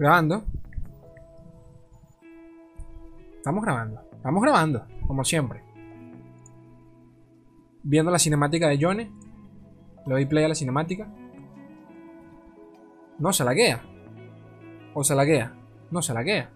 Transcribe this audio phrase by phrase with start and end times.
[0.00, 0.42] Grabando.
[3.36, 4.00] Estamos grabando.
[4.14, 5.62] Estamos grabando, como siempre.
[7.82, 9.10] Viendo la cinemática de Johnny.
[10.06, 11.06] Le doy play a la cinemática.
[13.18, 13.82] No se laguea.
[14.94, 15.52] O se laguea.
[15.90, 16.48] No se laguea.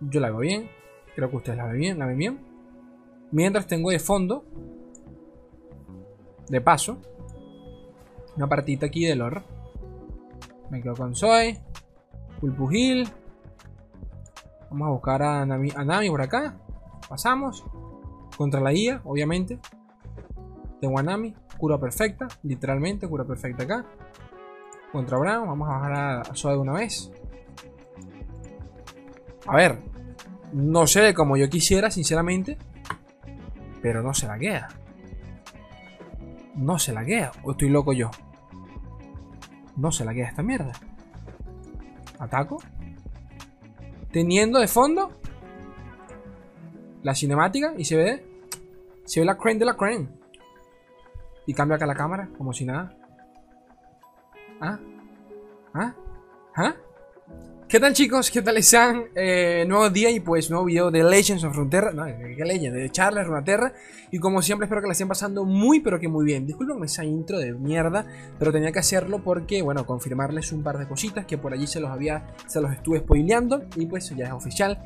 [0.00, 0.68] Yo la veo bien.
[1.14, 1.98] Creo que ustedes la ven bien.
[2.00, 2.40] La ven bien.
[3.30, 4.44] Mientras tengo de fondo.
[6.48, 6.98] De paso.
[8.36, 9.44] Una partita aquí de lore.
[10.70, 11.67] Me quedo con Zoe.
[12.40, 13.08] Pulpugil.
[14.70, 16.56] Vamos a buscar a Nami, a por acá.
[17.08, 17.64] Pasamos.
[18.36, 19.58] Contra la IA, obviamente.
[20.80, 21.34] Tengo a Nami.
[21.58, 22.28] Cura perfecta.
[22.42, 23.84] Literalmente, cura perfecta acá.
[24.92, 25.48] Contra Brown.
[25.48, 27.10] Vamos a bajar a, a de una vez.
[29.46, 29.78] A ver.
[30.52, 32.58] No sé como yo quisiera, sinceramente.
[33.82, 34.68] Pero no se la queda.
[36.54, 37.32] No se la queda.
[37.42, 38.10] ¿O estoy loco yo?
[39.76, 40.72] No se la queda esta mierda.
[42.18, 42.58] Ataco.
[44.10, 45.12] Teniendo de fondo
[47.02, 48.24] la cinemática y se ve
[49.04, 50.08] se ve la crane de la crane.
[51.46, 52.94] Y cambia acá la cámara como si nada.
[54.60, 54.78] ¿Ah?
[55.72, 55.94] ¿Ah?
[56.54, 56.74] ¿Ah?
[57.68, 58.30] ¿Qué tal chicos?
[58.30, 59.08] ¿Qué tal están?
[59.14, 62.72] Eh, nuevo día y pues nuevo video de Legends of Runeterra No, ¿qué Legends?
[62.72, 63.74] De Charles Runeterra
[64.10, 67.04] Y como siempre espero que la estén pasando muy pero que muy bien Disculpen esa
[67.04, 68.06] intro de mierda
[68.38, 71.78] Pero tenía que hacerlo porque, bueno, confirmarles un par de cositas Que por allí se
[71.78, 74.82] los había, se los estuve spoileando Y pues ya es oficial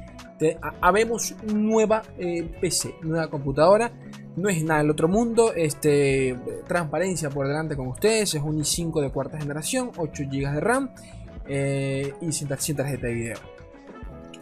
[0.81, 3.93] Habemos nueva eh, PC, nueva computadora
[4.35, 6.35] no es nada del otro mundo, este,
[6.67, 10.91] transparencia por delante con ustedes, es un i5 de cuarta generación, 8 GB de RAM
[11.47, 13.39] eh, y sin, tarjeta de video.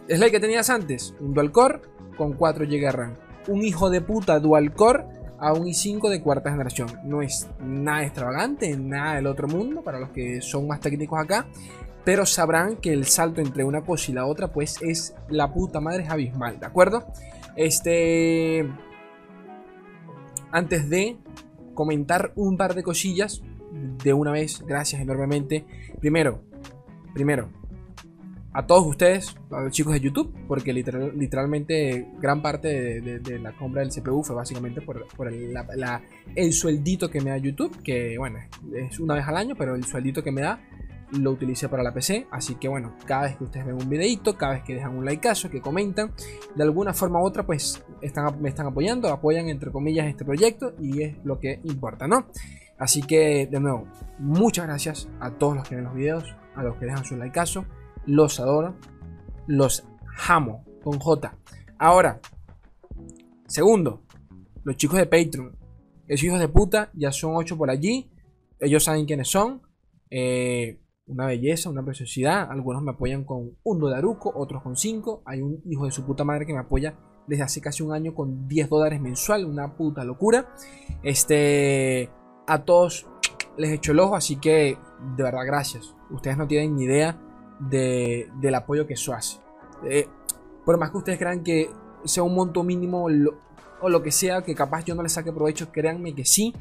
[0.07, 1.81] Es la que tenías antes, un dual core
[2.17, 3.13] con 4 GB de RAM.
[3.47, 5.05] Un hijo de puta dual core
[5.39, 6.89] a un i5 de cuarta generación.
[7.03, 11.47] No es nada extravagante, nada del otro mundo para los que son más técnicos acá.
[12.05, 15.79] Pero sabrán que el salto entre una cosa y la otra pues es la puta
[15.79, 17.05] madre es abismal, ¿de acuerdo?
[17.55, 18.67] Este...
[20.51, 21.17] Antes de
[21.73, 23.41] comentar un par de cosillas,
[23.71, 25.65] de una vez, gracias enormemente.
[25.99, 26.43] Primero,
[27.13, 27.49] primero,
[28.53, 33.81] a todos ustedes, a los chicos de YouTube, porque literalmente gran parte de, la compra
[33.81, 35.05] del CPU fue básicamente por,
[36.35, 38.39] el, sueldito que me da YouTube, que bueno,
[38.75, 40.61] es una vez al año, pero el sueldito que me da
[41.13, 44.37] lo utilicé para la PC, así que bueno, cada vez que ustedes ven un videito,
[44.37, 46.13] cada vez que dejan un likeazo, que comentan,
[46.55, 50.73] de alguna forma u otra pues están, me están apoyando, apoyan entre comillas este proyecto
[50.79, 52.27] y es lo que importa, ¿no?
[52.77, 53.87] Así que de nuevo,
[54.19, 57.65] muchas gracias a todos los que ven los videos, a los que dejan su likeazo.
[58.05, 58.75] Los adoro.
[59.47, 59.83] Los
[60.27, 60.65] amo.
[60.83, 61.37] Con J.
[61.77, 62.19] Ahora,
[63.47, 64.03] segundo,
[64.63, 65.55] los chicos de Patreon.
[66.07, 68.11] Esos hijos de puta ya son 8 por allí.
[68.59, 69.61] Ellos saben quiénes son.
[70.09, 72.49] Eh, una belleza, una preciosidad.
[72.51, 75.23] Algunos me apoyan con un dolaruco, otros con 5.
[75.25, 76.97] Hay un hijo de su puta madre que me apoya
[77.27, 79.45] desde hace casi un año con 10 dólares mensual.
[79.45, 80.53] Una puta locura.
[81.03, 82.09] Este.
[82.47, 83.07] A todos
[83.57, 84.77] les echo el ojo, así que
[85.15, 85.95] de verdad gracias.
[86.09, 87.19] Ustedes no tienen ni idea
[87.59, 89.39] del apoyo que eso hace.
[89.85, 90.07] Eh,
[90.65, 91.69] por más que ustedes crean que
[92.05, 95.71] sea un monto mínimo o lo que sea, que capaz yo no les saque provecho,
[95.71, 96.53] créanme que sí.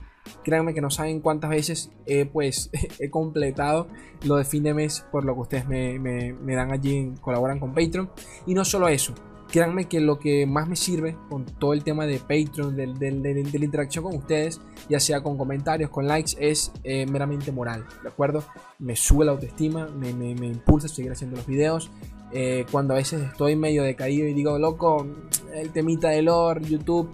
[0.45, 3.89] Créanme que no saben cuántas veces he, pues, he completado
[4.25, 7.75] lo de fin de mes por lo que ustedes me, me dan allí, colaboran con
[7.75, 8.11] Patreon.
[8.47, 9.15] Y no solo eso,
[9.51, 13.65] créanme que lo que más me sirve con todo el tema de Patreon, de, la
[13.65, 18.45] interacción con ustedes, ya sea con comentarios, con likes, es eh, meramente moral, ¿de acuerdo?
[18.79, 21.91] Me sube la autoestima, me, me, impulsa a seguir haciendo los videos.
[22.33, 25.07] Eh, cuando a veces estoy medio decaído y digo, loco,
[25.53, 27.11] el temita de lore, YouTube,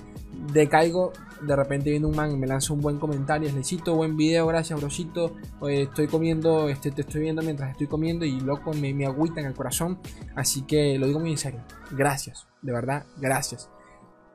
[0.53, 1.13] decaigo,
[1.47, 4.81] de repente viene un man y me lanza un buen comentario, necesito buen video, gracias
[4.81, 5.33] brosito,
[5.69, 9.55] estoy comiendo, este, te estoy viendo mientras estoy comiendo y loco me, me en el
[9.55, 9.99] corazón,
[10.35, 11.61] así que lo digo muy en serio,
[11.93, 13.71] gracias, de verdad, gracias.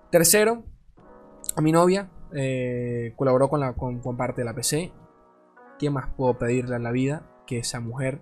[0.10, 0.64] Tercero,
[1.56, 4.92] a mi novia, eh, colaboró con, la, con, parte de la PC,
[5.80, 8.22] ¿qué más puedo pedirle en la vida que esa mujer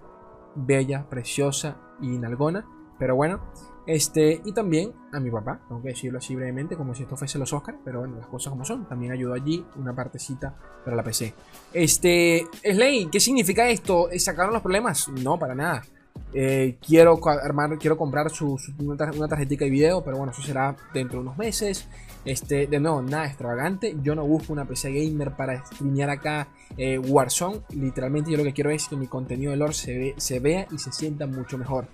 [0.56, 2.66] bella, preciosa y nalgona?
[3.00, 3.40] Pero bueno,
[3.90, 7.40] este, y también a mi papá, tengo que decirlo así brevemente, como si esto fuese
[7.40, 8.88] los Oscars, pero bueno, las cosas como son.
[8.88, 10.56] También ayudó allí una partecita
[10.86, 11.34] para la PC.
[11.74, 14.10] Este, Slay, ¿qué significa esto?
[14.20, 15.08] ¿Sacaron los problemas?
[15.10, 15.82] No, para nada.
[16.32, 21.20] Eh, quiero armar, quiero comprar su, una, tarjetita de video, pero bueno, eso será dentro
[21.20, 21.88] de unos meses.
[22.26, 23.96] Este, de nuevo, nada extravagante.
[24.04, 27.62] Yo no busco una PC gamer para streamear acá eh, Warzone.
[27.70, 30.78] Literalmente, yo lo que quiero es que mi contenido de lore se, se vea y
[30.78, 31.88] se sienta mucho mejor.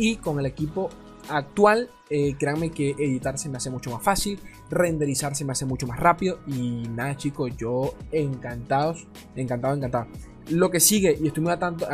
[0.00, 0.88] Y con el equipo
[1.28, 6.00] actual, eh, créanme que editarse me hace mucho más fácil, renderizarse me hace mucho más
[6.00, 9.06] rápido y nada chicos, yo encantados,
[9.36, 10.06] encantado, encantado.
[10.48, 11.86] Lo que sigue, y estoy muy atento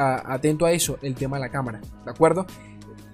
[0.67, 2.47] a eso, el tema de la cámara, ¿de acuerdo?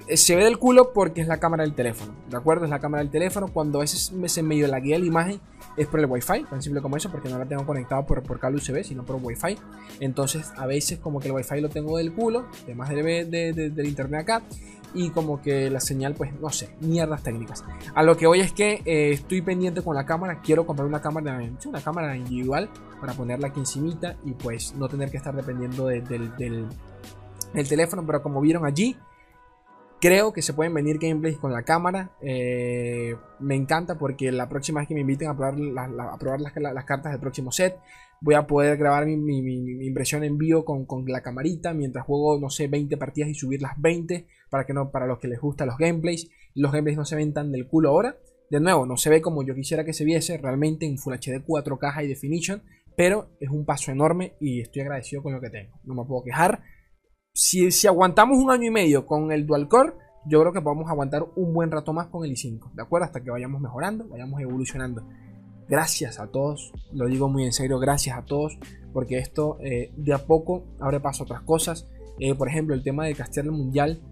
[0.08, 2.64] Eh, se ve del culo porque es la cámara del teléfono, ¿de acuerdo?
[2.66, 3.48] Es la cámara del teléfono.
[3.48, 5.40] Cuando a veces me se medio guía la imagen
[5.76, 8.38] es por el wifi, tan simple como eso, porque no la tengo conectado por, por
[8.38, 9.58] cable USB, sino por wifi.
[10.00, 13.86] Entonces a veces como que el wifi lo tengo del culo, además de, de, del
[13.86, 14.42] internet acá,
[14.94, 17.64] y como que la señal, pues no sé, mierdas técnicas.
[17.94, 21.00] A lo que hoy es que eh, estoy pendiente con la cámara, quiero comprar una
[21.00, 22.68] cámara, una cámara individual
[23.00, 28.22] para ponerla aquí encimita y pues no tener que estar dependiendo del, del teléfono, pero
[28.22, 28.96] como vieron allí,
[30.02, 32.10] Creo que se pueden venir gameplays con la cámara.
[32.20, 37.20] Eh, me encanta porque la próxima vez que me inviten a probar, las, cartas del
[37.20, 37.78] próximo set,
[38.20, 42.66] voy a poder grabar mi, impresión en vivo con, la camarita mientras juego, no sé,
[42.66, 45.78] 20 partidas y subir las 20 para, que no, para los que les gustan los
[45.78, 46.28] gameplays.
[46.56, 48.16] Los gameplays no se ven tan del culo ahora.
[48.50, 51.46] De nuevo, no se ve como yo quisiera que se viese realmente en Full HD
[51.46, 52.64] 4K High Definition,
[52.96, 55.78] pero es un paso enorme y estoy agradecido con lo que tengo.
[55.84, 56.60] No me puedo quejar
[57.32, 59.94] si, aguantamos un año y medio con el dual core,
[60.26, 63.06] yo creo que podemos aguantar un buen rato más con el i5, ¿de acuerdo?
[63.06, 65.02] Hasta que vayamos mejorando, vayamos evolucionando.
[65.68, 68.58] Gracias a todos, lo digo muy en serio, gracias a todos,
[68.92, 71.88] porque esto eh, de a poco abre paso a otras cosas.
[72.18, 74.02] Eh, por ejemplo, el tema de castear el mundial,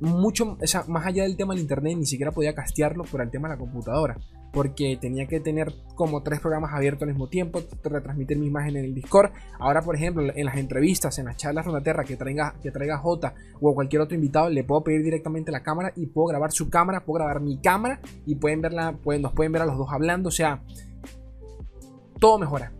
[0.00, 3.54] mucho, más allá del tema del internet, ni siquiera podía castearlo por el tema de
[3.54, 4.18] la computadora
[4.54, 8.84] porque tenía que tener como tres programas abiertos al mismo tiempo, retransmitir mi imagen en
[8.84, 9.32] el Discord.
[9.58, 13.34] Ahora, por ejemplo, en las entrevistas, en las charlas Runaterra que traiga, que traiga J
[13.60, 17.04] o cualquier otro invitado, le puedo pedir directamente la cámara y puedo grabar su cámara,
[17.04, 20.28] puedo grabar mi cámara y pueden verla, pueden, nos pueden ver a los dos hablando.
[20.28, 20.62] O sea,
[22.20, 22.72] todo mejora.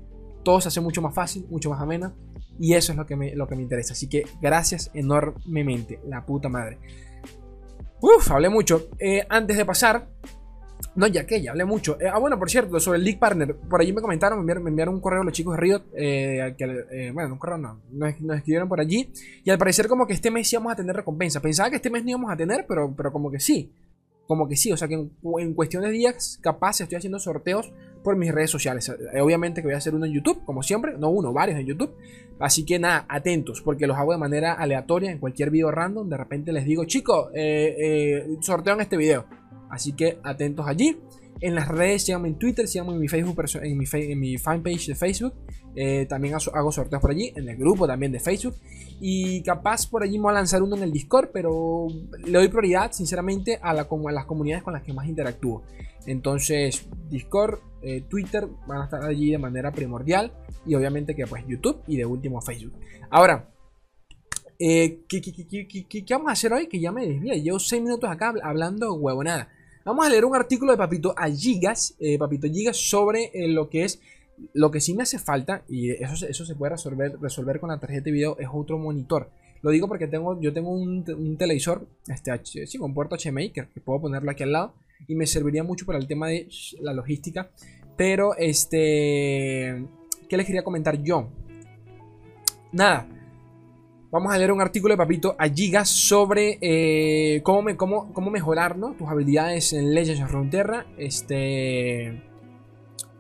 [0.45, 2.13] Todo se hace mucho más fácil, mucho más ameno.
[2.59, 3.95] Y eso es lo que me, lo que me interesa.
[3.95, 6.79] Así que gracias enormemente, la puta madre.
[8.01, 8.89] Uf, hablé mucho.
[8.99, 10.09] Eh, antes de pasar,
[10.95, 12.01] no, ya que ya hablé mucho.
[12.01, 13.55] Eh, ah, bueno, por cierto, sobre el League Partner.
[13.57, 15.83] Por allí me comentaron, me enviaron, un correo los chicos de Riot.
[15.97, 17.81] Eh, eh, bueno, un correo no.
[17.91, 19.11] Nos, escribieron por allí.
[19.43, 21.41] Y al parecer, como que este mes íbamos a tener recompensa.
[21.41, 23.73] Pensaba que este mes no íbamos a tener, pero, pero como que sí.
[24.27, 24.73] Como que sí.
[24.73, 27.73] O sea que en, cuestión de días, capaz estoy haciendo sorteos
[28.05, 28.91] por mis redes sociales.
[29.21, 30.97] obviamente que voy a hacer uno en YouTube, como siempre.
[30.97, 31.95] No uno, varios en YouTube.
[32.39, 36.09] Así que nada, atentos, porque los hago de manera aleatoria en cualquier video random.
[36.09, 37.29] De repente les digo, chicos,
[38.41, 39.27] sorteo en este video
[39.71, 40.99] Así que atentos allí.
[41.41, 45.35] En las redes, síganme en Twitter, síganme en mi Facebook, en mi, fanpage de Facebook.
[45.77, 48.55] Eh, también hago sorteos por allí, en el grupo también de Facebook.
[49.01, 51.89] Y capaz por allí me voy a lanzar uno en el Discord, pero
[52.25, 55.63] le doy prioridad, sinceramente, a las comunidades con las que más interactúo.
[56.07, 60.33] Entonces, Discord, eh, Twitter van a estar allí de manera primordial.
[60.67, 62.73] Y obviamente que pues YouTube y de último Facebook.
[63.11, 63.51] Ahora,
[64.59, 66.67] eh, ¿qué, vamos a hacer hoy?
[66.67, 67.35] Que ya me desvía.
[67.35, 69.49] Llevo 6 minutos acá hablando huevonada.
[69.85, 73.69] Vamos a leer un artículo de Papito a Gigas, eh, Papito Gigas, sobre eh, lo
[73.69, 74.01] que es
[74.53, 77.79] lo que sí me hace falta, y eso, eso se puede resolver, resolver con la
[77.79, 79.31] tarjeta de video, es otro monitor.
[79.63, 84.03] Lo digo porque tengo, yo tengo un, televisor, este, sí, con puerto HMI, que, puedo
[84.03, 84.75] ponerlo aquí al lado,
[85.09, 86.49] y me serviría mucho para el tema de
[86.81, 87.51] la logística.
[87.97, 89.87] Pero, este,
[90.29, 91.31] ¿qué les quería comentar yo?
[92.73, 93.09] Nada,
[94.15, 98.31] Vamos a leer un artículo de Papito a Gigas sobre eh, cómo, me, cómo, cómo,
[98.31, 100.87] mejorar tus habilidades en Legends of Runeterra.
[100.97, 102.23] Este.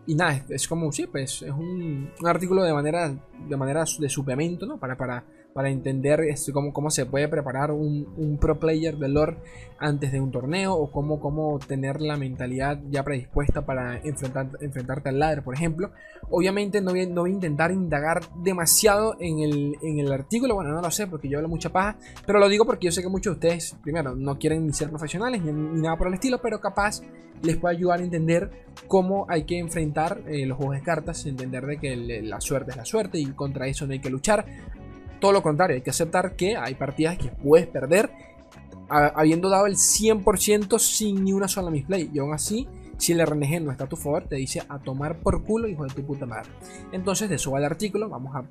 [0.06, 4.08] Y nada, es, como, sí, pues es un, un, artículo de manera, de manera de
[4.08, 4.79] suplemento, ¿no?
[4.79, 5.24] Para, para,
[5.55, 9.37] para entender este, cómo, cómo se puede preparar un, pro player de lore
[9.79, 15.11] antes de un torneo o cómo, cómo tener la mentalidad ya predispuesta para enfrentar, enfrentarte
[15.11, 15.93] al ladder, por ejemplo.
[16.29, 20.73] Obviamente no voy, no voy a intentar indagar demasiado en el, en el, artículo, bueno,
[20.73, 21.96] no lo sé porque yo hablo mucha paja,
[22.27, 24.91] pero lo digo porque yo sé que muchos de ustedes, primero, no quieren ni ser
[24.91, 27.01] profesionales ni, nada por el estilo, pero capaz
[27.43, 28.51] les puede ayudar a entender
[28.89, 32.77] cómo hay que enfrentar eh, los juegos de cartas, entender de que la suerte es
[32.77, 34.46] la suerte y contra eso no hay que luchar
[35.25, 38.11] todo lo contrario, hay que aceptar que hay partidas que puedes perder
[38.91, 42.11] habiendo dado el 100% sin ni una sola misplay.
[42.13, 45.21] Y aún así, si el RNG no está a tu favor, te dice a tomar
[45.21, 46.51] por culo, hijo de tu puta madre.
[46.93, 48.11] Entonces, de eso va el artículo.
[48.11, 48.43] Vamos a,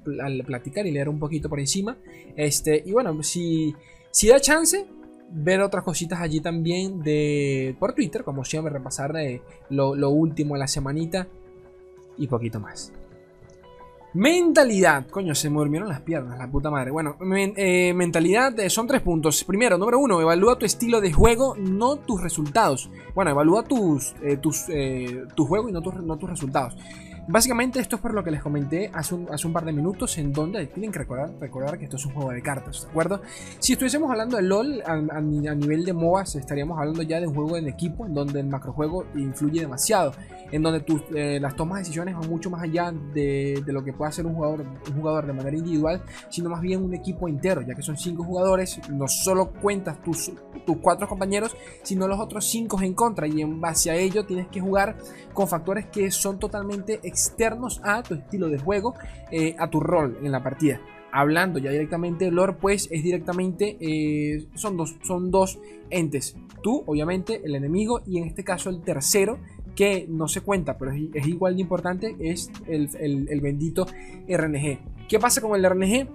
[0.47, 1.95] platicar y leer un poquito por encima.
[2.35, 3.75] Este, y bueno, si,
[4.09, 4.87] si da chance,
[5.29, 10.55] ver otras cositas allí también de por Twitter, como siempre, repasar eh, lo, lo último
[10.55, 11.27] de la semanita
[12.17, 12.91] y poquito más.
[14.13, 15.07] Mentalidad.
[15.09, 16.91] Coño, se me durmieron las piernas, la puta madre.
[16.91, 19.43] Bueno, eh, mentalidad eh, son tres puntos.
[19.43, 22.91] Primero, número uno, evalúa tu estilo de juego, no tus resultados.
[23.15, 24.65] Bueno, evalúa tus, eh, tus,
[25.35, 26.77] tu juego y no no tus resultados.
[27.25, 30.17] Básicamente esto es por lo que les comenté hace un, hace un par de minutos
[30.17, 33.21] en donde tienen que recordar, recordar que esto es un juego de cartas, ¿de acuerdo?
[33.59, 37.55] Si estuviésemos hablando de LOL a, nivel de MOBAs estaríamos hablando ya de un juego
[37.55, 40.11] en equipo en donde el macrojuego influye demasiado,
[40.51, 40.83] en donde
[41.15, 44.35] eh, las tomas de decisiones van mucho más allá de, lo que puede hacer un
[44.35, 47.97] jugador, un jugador de manera individual, sino más bien un equipo entero, ya que son
[47.97, 50.29] cinco jugadores, no solo cuentas tus,
[50.65, 54.47] tus cuatro compañeros, sino los otros cinco en contra y en base a ello tienes
[54.49, 54.97] que jugar
[55.33, 58.95] con factores que son totalmente externos a tu estilo de juego,
[59.31, 60.81] eh, a tu rol en la partida.
[61.11, 65.59] Hablando ya directamente de lore, pues es directamente, eh, son, dos, son dos
[65.91, 66.35] entes.
[66.63, 69.37] Tú, obviamente, el enemigo y en este caso el tercero,
[69.75, 73.85] que no se cuenta, pero es, igual de importante, es el, el, bendito
[74.27, 75.07] RNG.
[75.07, 76.07] ¿Qué pasa con el RNG?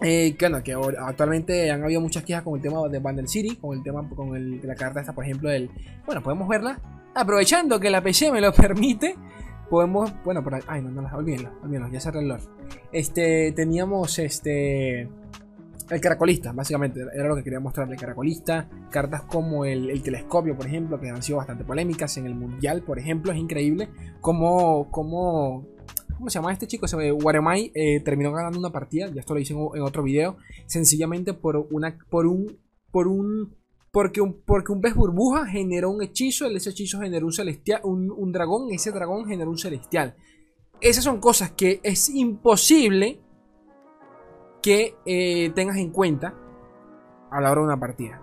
[0.00, 3.76] Eh, bueno, que actualmente han habido muchas quejas con el tema de Bundle City, con
[3.76, 5.70] el tema con la carta esta, por ejemplo, del...
[6.04, 6.78] Bueno, podemos verla.
[7.14, 9.14] Aprovechando que la PC me lo permite,
[9.68, 10.12] podemos...
[10.24, 10.62] Bueno, por ahí...
[10.66, 12.34] Ay, no, no, olvídenlo, olvídenlo, ya cerré el.
[12.92, 15.08] Este, teníamos este...
[15.90, 18.68] El caracolista, básicamente, era lo que quería mostrar el caracolista.
[18.90, 22.98] Cartas como el, telescopio, por ejemplo, que han sido bastante polémicas en el mundial, por
[22.98, 23.90] ejemplo, es increíble
[24.20, 25.66] como, como
[26.16, 26.86] ¿Cómo se llama este chico?
[27.22, 31.56] Waremai eh, terminó ganando una partida, ya esto lo hice en, otro video, sencillamente por
[31.70, 32.56] una por un
[32.90, 33.54] por un
[33.94, 38.32] porque un, porque un pez burbuja generó un hechizo, ese hechizo generó un celestial, un,
[38.32, 40.16] dragón, ese dragón generó un celestial.
[40.80, 43.20] Esas son cosas que es imposible
[44.60, 46.34] que eh, tengas en cuenta
[47.30, 48.20] a la hora de una partida.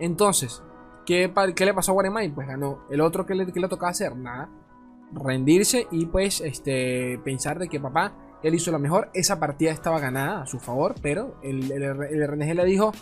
[0.00, 0.62] Entonces,
[1.04, 2.34] ¿qué, ¿qué, le pasó a Waremai?
[2.34, 2.86] Pues ganó.
[2.88, 4.16] ¿El otro que le, que le tocaba hacer?
[4.16, 4.50] Nada
[5.12, 9.10] rendirse y pues este, pensar de que papá, él hizo lo mejor.
[9.14, 12.92] Esa partida estaba ganada a su favor, pero el, el, RNG le dijo,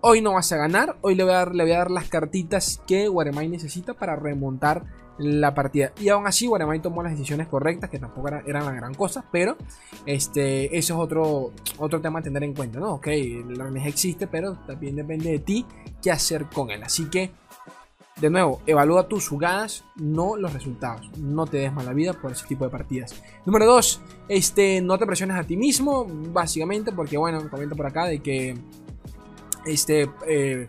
[0.00, 2.08] hoy no vas a ganar, hoy le voy a dar, le voy a dar las
[2.08, 4.84] cartitas que Waremai necesita para remontar
[5.18, 5.92] la partida.
[6.00, 9.56] Y aún así, Waremai tomó las decisiones correctas, que tampoco eran la gran cosa, pero
[10.06, 12.94] este, eso es otro, otro tema a tener en cuenta, ¿no?
[12.94, 15.66] Ok, el RNG existe, pero también depende de ti
[16.00, 16.82] qué hacer con él.
[16.84, 17.32] Así que
[18.20, 21.08] de nuevo, evalúa tus jugadas, no los resultados.
[21.18, 23.14] No te des mala vida por ese tipo de partidas.
[23.46, 28.06] Número 2, este, no te presiones a ti mismo, básicamente, porque bueno, comento por acá
[28.06, 28.56] de que
[29.68, 30.66] este, eh,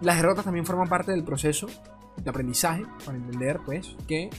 [0.00, 1.66] las derrotas también forman parte del proceso
[2.16, 4.30] de aprendizaje, para entender pues que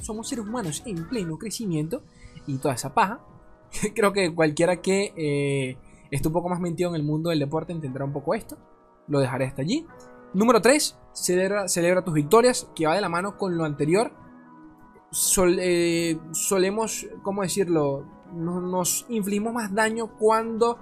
[0.00, 2.02] somos seres humanos en pleno crecimiento
[2.46, 3.20] y toda esa paja.
[3.94, 5.76] Creo que cualquiera que eh,
[6.10, 8.56] esté un poco más metido en el mundo del deporte entenderá un poco esto.
[9.08, 9.86] Lo dejaré hasta allí.
[10.32, 10.96] Número 3.
[11.12, 14.12] Celebra, tus victorias, que va de la mano con lo anterior.
[15.58, 18.06] Eh, solemos, ¿cómo decirlo?
[18.32, 20.78] Nos, infligimos más daño cuando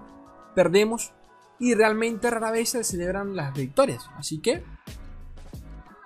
[0.54, 1.14] perdemos
[1.58, 4.08] y realmente rara vez se celebran las victorias.
[4.16, 4.62] Así que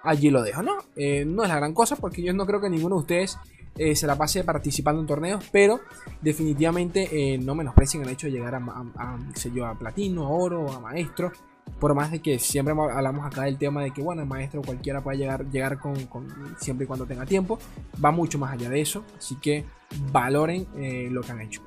[0.03, 0.79] allí lo dejo, ¿no?
[0.97, 3.39] Eh, no es la gran cosa porque yo no creo que ninguno de ustedes
[3.77, 5.81] eh, se la pase participando en torneos, pero
[6.21, 11.33] definitivamente no menosprecien el hecho de llegar a, platino, a oro, a maestro.
[11.79, 15.01] Por más de que siempre hablamos acá del tema de que, bueno, el maestro cualquiera
[15.03, 15.97] puede llegar, llegar con,
[16.59, 17.59] siempre y cuando tenga tiempo,
[18.05, 19.65] va mucho más allá de eso, así que
[20.13, 21.63] valoren eh, lo que han hecho.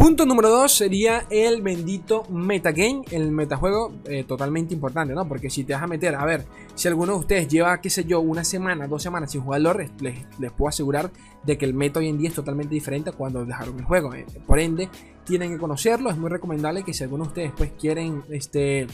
[0.00, 5.28] Punto número 2 sería el bendito metagame, el metajuego eh, totalmente importante, ¿no?
[5.28, 8.04] Porque si te vas a meter, a ver, si alguno de ustedes lleva, qué sé
[8.06, 11.10] yo, una semana, dos semanas sin jugar LoR, les, les puedo asegurar
[11.44, 14.14] de que el meta hoy en día es totalmente diferente a cuando dejaron el juego.
[14.14, 14.24] Eh.
[14.46, 14.88] Por ende,
[15.24, 18.86] tienen que conocerlo, es muy recomendable que si alguno de ustedes pues quieren, este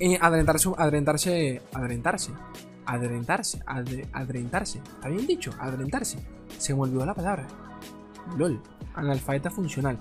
[0.00, 2.32] eh, adrentarse, adrentarse, adrentarse,
[2.86, 3.60] adrentarse,
[4.12, 5.52] adrentarse, ¿está bien dicho?
[5.60, 6.18] Adrentarse.
[6.58, 7.46] Se me olvidó la palabra.
[8.36, 8.60] LOL,
[8.94, 9.98] analfabeta funcional.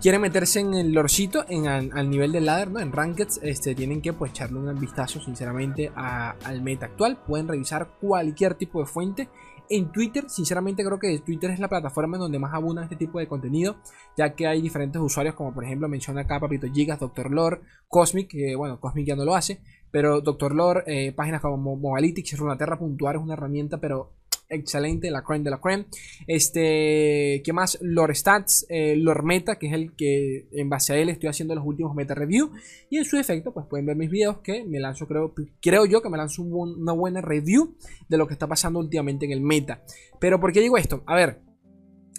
[0.00, 2.80] Quieren meterse en el lorcito, en al, nivel del ladder, ¿no?
[2.80, 7.18] En Rankeds, este, tienen que pues echarle un vistazo sinceramente al meta actual.
[7.26, 9.28] Pueden revisar cualquier tipo de fuente
[9.68, 13.18] en Twitter, sinceramente creo que Twitter es la plataforma en donde más abunda este tipo
[13.18, 13.76] de contenido,
[14.16, 18.28] ya que hay diferentes usuarios, como por ejemplo menciona acá Papito Gigas, Doctor Lore, Cosmic,
[18.28, 22.78] que bueno, Cosmic ya no lo hace, pero Doctor Lore, eh, páginas como Mobalytics, Runaterra
[22.78, 24.12] Puntuar es una herramienta, pero
[24.48, 25.86] excelente, la creme de la creme.
[26.26, 27.78] Este, ¿qué más?
[27.80, 31.54] Lore Stats, eh, Lore Meta, que es el que en base a él estoy haciendo
[31.54, 32.52] los últimos meta review.
[32.90, 36.02] Y en su efecto, pues pueden ver mis videos que me lanzo, creo, creo yo
[36.02, 37.76] que me lanzo una buena review
[38.08, 39.82] de lo que está pasando últimamente en el meta.
[40.20, 41.02] Pero ¿por qué digo esto?
[41.06, 41.40] A ver,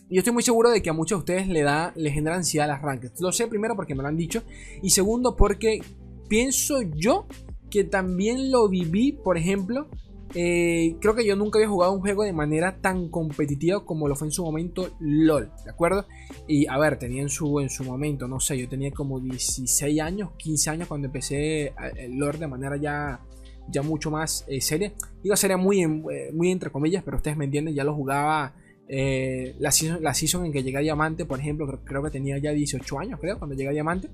[0.10, 2.68] yo estoy muy seguro de que a muchos de ustedes le da, les genera ansiedad
[2.68, 3.20] las rankings.
[3.20, 4.44] Lo sé primero porque me lo han dicho.
[4.82, 5.82] Y segundo porque
[6.30, 7.28] pienso yo
[7.70, 9.90] que también lo viví, por ejemplo,
[10.34, 14.16] eh, creo que yo nunca había jugado un juego de manera tan competitiva como lo
[14.16, 16.06] fue en su momento LOL, ¿de acuerdo?
[16.48, 20.02] Y a ver, tenía en su, en su momento, no sé, yo tenía como 16
[20.02, 23.22] años, 15 años cuando empecé el LOL de manera ya
[23.70, 24.94] ya mucho más eh, seria.
[25.24, 28.54] Digo sería muy, eh, muy entre comillas, pero ustedes me entienden, ya lo jugaba
[28.90, 30.14] eh, la, season, la,
[30.46, 33.56] en que llegué a Diamante, por ejemplo, creo, que tenía ya 18 años, creo, cuando
[33.56, 34.10] llegué a Diamante.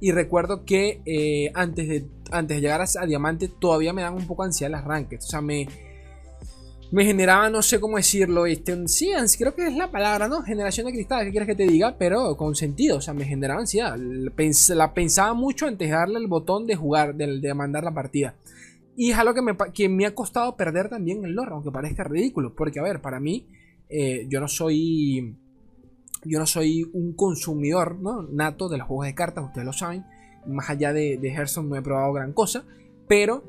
[0.00, 4.42] Y recuerdo que antes, de, antes de llegar a, Diamante todavía me dan un poco
[4.42, 5.24] ansiedad las rankings.
[5.26, 5.66] O sea, me,
[6.94, 10.42] me generaba, no sé cómo decirlo, este, sí, creo que es la palabra, ¿no?
[10.42, 11.96] Generación de cristal, ¿qué quieres que te diga?
[11.98, 13.96] Pero con sentido, o sea, me generaba ansiedad.
[13.96, 18.36] La pensaba mucho antes de darle el botón de jugar, de, mandar la partida.
[18.96, 22.04] Y es algo que me, que me ha costado perder también el lore, aunque parezca
[22.04, 22.54] ridículo.
[22.54, 23.44] Porque, a ver, para mí,
[23.88, 25.36] eh, yo no soy.
[26.26, 27.98] Yo no soy un consumidor
[28.32, 30.06] nato de los juegos de cartas, ustedes lo saben.
[30.46, 32.64] Más allá de, de Hearthstone no he probado gran cosa.
[33.06, 33.44] Pero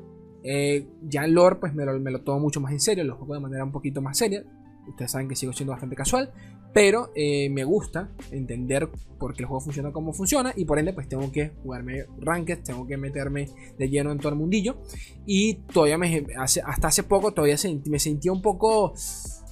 [0.48, 3.40] eh, ya el lore, pues me lo, tomo mucho más en serio, lo juego de
[3.40, 4.44] manera un poquito más seria.
[4.86, 6.32] Ustedes saben que sigo siendo bastante casual,
[6.72, 8.88] pero eh, me gusta entender
[9.18, 12.60] por qué el juego funciona como funciona y por ende pues tengo que jugarme ranked,
[12.62, 14.76] tengo que meterme de lleno en todo el mundillo
[15.26, 18.94] y todavía me, hasta hace poco todavía me sentía un poco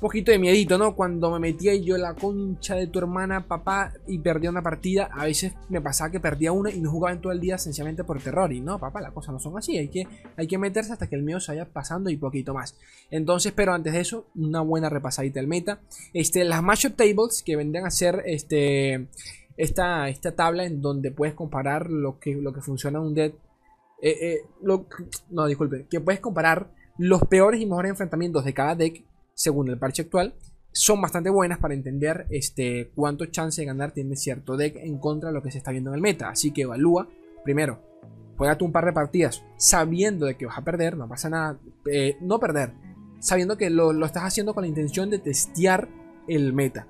[0.05, 0.95] poquito de miedito, ¿no?
[0.95, 5.25] Cuando me metía yo la concha de tu hermana, papá, y perdía una partida, a
[5.25, 8.21] veces me pasaba que perdía una y no jugaba en todo el día sencillamente por
[8.21, 8.53] terror.
[8.53, 10.07] Y no, papá, las cosas no son así, hay que,
[10.37, 12.77] hay que meterse hasta que el mío se vaya pasando y poquito más.
[13.11, 15.81] Entonces, pero antes de eso, una buena repasadita del meta.
[16.13, 19.09] Este, las Mashup Tables, que vendrían a ser este,
[19.57, 23.33] esta, esta tabla en donde puedes comparar lo que, lo que funciona en un dead.
[24.03, 26.69] Eh, eh, no, disculpe, que puedes comparar
[26.99, 29.03] los peores y mejores enfrentamientos de cada deck
[29.35, 30.35] según el parche actual,
[30.73, 35.29] son bastante buenas para entender este, cuánto chance de ganar tiene cierto deck en contra
[35.29, 36.29] de lo que se está viendo en el meta.
[36.29, 37.09] Así que evalúa,
[37.45, 37.81] primero,
[38.37, 41.61] juega un par de partidas sabiendo de que vas a perder, no pasa nada,
[41.91, 42.73] eh, no perder,
[43.21, 45.89] sabiendo que lo, estás haciendo con la intención de testear
[46.27, 46.89] el meta.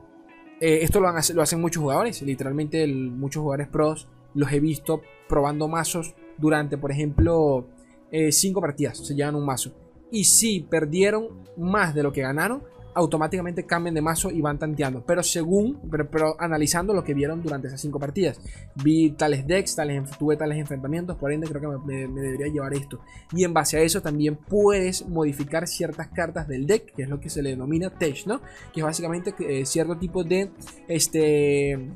[0.61, 5.69] Eh, esto lo, lo, hacen muchos jugadores, literalmente muchos jugadores pros los he visto probando
[5.69, 7.69] mazos durante, por ejemplo,
[8.11, 9.73] 5 eh, partidas, se llevan un mazo.
[10.11, 12.63] Y si perdieron más de lo que ganaron,
[12.95, 15.05] automáticamente cambian de mazo y van tanteando.
[15.05, 15.81] Pero según,
[16.11, 18.41] pero, analizando lo que vieron durante esas cinco partidas.
[18.83, 23.01] Vi tales decks, tales, tuve tales enfrentamientos, por ende creo que me, debería llevar esto.
[23.33, 27.21] Y en base a eso también puedes modificar ciertas cartas del deck, que es lo
[27.21, 28.41] que se le denomina Tech, ¿no?
[28.73, 30.51] Que es básicamente eh, cierto tipo de,
[30.89, 31.91] este,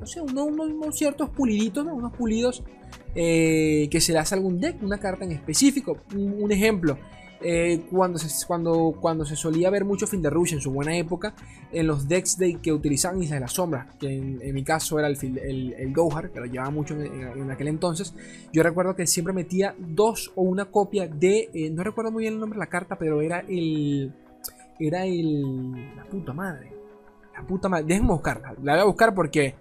[0.00, 1.94] no sé, unos, ciertos puliditos, ¿no?
[1.94, 2.64] Unos pulidos
[3.14, 5.98] eh, que se le hace algún deck, una carta en específico.
[6.14, 6.98] Un, ejemplo,
[7.42, 10.96] eh, cuando, se, cuando, cuando se solía ver mucho Fin de Rush en su buena
[10.96, 11.34] época,
[11.72, 15.08] en los decks de, que utilizaban Isla de las Sombras, que en, mi caso era
[15.08, 18.14] el, el, el, Gohar, que lo llevaba mucho en, aquel entonces,
[18.52, 22.34] yo recuerdo que siempre metía dos o una copia de, eh, no recuerdo muy bien
[22.34, 24.12] el nombre de la carta, pero era el...
[24.78, 25.94] Era el...
[25.94, 26.72] La puta madre.
[27.34, 27.84] La puta madre.
[27.86, 28.54] Déjenme buscarla.
[28.62, 29.54] La voy a buscar porque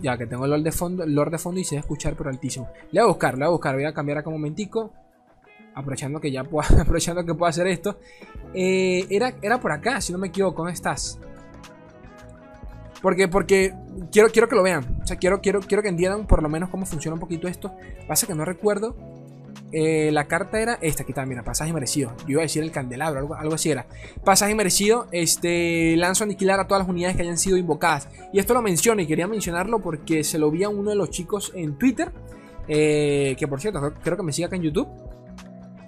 [0.00, 2.68] ya que tengo Lord de fondo, Lord de fondo y a escuchar por altísimo.
[2.92, 4.92] Le voy a buscar, le voy a buscar, voy a cambiar acá un momentico.
[5.74, 7.98] Aprovechando que ya puedo, aprovechando que puedo hacer esto.
[8.54, 11.18] Eh, era, era por acá, si no me equivoco, ¿dónde estás?
[13.00, 13.74] Porque, porque
[14.10, 14.98] quiero, quiero que lo vean.
[15.02, 17.74] O sea, quiero, quiero, quiero que entiendan por lo menos cómo funciona un poquito esto.
[18.06, 18.96] Pasa que no recuerdo
[19.70, 22.12] eh, la carta era esta, aquí mira, pasaje merecido.
[22.20, 23.86] Yo iba a decir el candelabro, algo, así era.
[24.24, 28.08] Pasaje merecido, este, lanzo a aniquilar a todas las unidades que hayan sido invocadas.
[28.32, 31.10] Y esto lo menciono y quería mencionarlo porque se lo vi a uno de los
[31.10, 32.12] chicos en Twitter.
[32.66, 34.88] Eh, que por cierto, creo que me sigue acá en YouTube.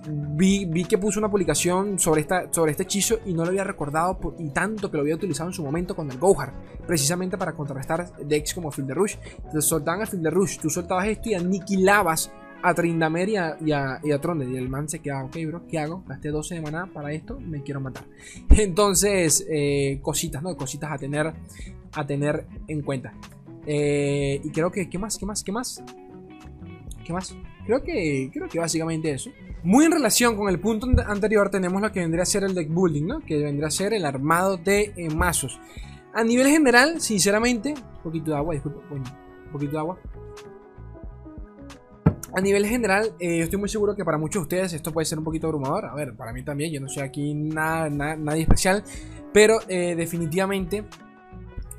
[0.08, 4.18] Vi, que puso una publicación sobre, esta, sobre este hechizo y no lo había recordado
[4.38, 6.54] y tanto que lo había utilizado en su momento con el Gohar,
[6.86, 9.16] precisamente para contrarrestar decks como Field Rush.
[9.52, 12.32] Te soltaban el Field Rush, tú soltabas esto y aniquilabas
[12.62, 15.79] a Trindamer y a, y, a, y Y el man se queda, ok, bro, ¿qué
[15.79, 16.03] hago?
[16.07, 18.05] Gasté 12 de maná para esto, me quiero matar.
[18.51, 20.57] Entonces, eh, cositas, ¿no?
[20.57, 21.33] Cositas a tener,
[21.92, 23.12] a tener en cuenta.
[23.66, 25.18] Eh, y creo que, ¿qué más?
[25.18, 25.42] ¿Qué más?
[25.42, 25.83] ¿Qué más?
[27.05, 27.37] ¿Qué más?
[27.66, 29.31] Creo que, creo que básicamente eso.
[29.62, 32.68] Muy en relación con el punto anterior tenemos lo que vendría a ser el deck
[32.68, 33.20] building, ¿no?
[33.20, 35.61] Que vendría a ser el armado de eh, mazos.
[36.14, 39.05] A nivel general, sinceramente, un poquito de agua, disculpa, un
[39.53, 39.99] poquito de agua.
[42.32, 45.04] A nivel general, eh, yo estoy muy seguro que para muchos de ustedes esto puede
[45.04, 45.86] ser un poquito abrumador.
[45.86, 48.84] A ver, para mí también, yo no soy aquí nada, nadie especial.
[49.32, 50.84] Pero eh, definitivamente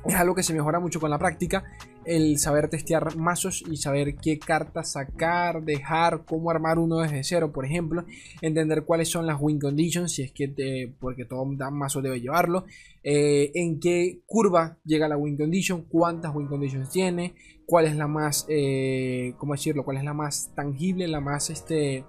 [0.04, 1.64] es algo que se mejora mucho con la práctica.
[2.04, 7.50] El saber testear mazos y saber qué cartas sacar, dejar, cómo armar uno desde cero,
[7.50, 8.04] por ejemplo.
[8.42, 12.66] Entender cuáles son las win conditions, si es que porque todo mazo debe llevarlo.
[13.02, 17.34] Eh, en qué curva llega la win condition, cuántas win conditions tiene
[17.72, 19.82] cuál es la más, eh, ¿cómo decirlo?
[19.82, 22.04] ¿Cuál es la más tangible, la más este,